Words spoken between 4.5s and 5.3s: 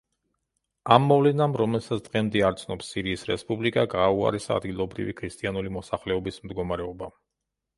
ადგილობრივი